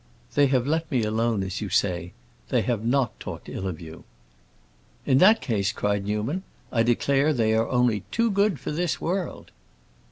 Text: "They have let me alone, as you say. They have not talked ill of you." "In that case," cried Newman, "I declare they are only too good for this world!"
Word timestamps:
"They 0.33 0.47
have 0.47 0.65
let 0.65 0.89
me 0.91 1.03
alone, 1.03 1.43
as 1.43 1.61
you 1.61 1.69
say. 1.69 2.13
They 2.49 2.63
have 2.63 2.83
not 2.83 3.19
talked 3.19 3.47
ill 3.47 3.67
of 3.67 3.79
you." 3.79 4.03
"In 5.05 5.19
that 5.19 5.41
case," 5.41 5.71
cried 5.71 6.05
Newman, 6.07 6.41
"I 6.71 6.81
declare 6.81 7.33
they 7.33 7.53
are 7.53 7.69
only 7.69 8.03
too 8.09 8.31
good 8.31 8.59
for 8.59 8.71
this 8.71 8.99
world!" 8.99 9.51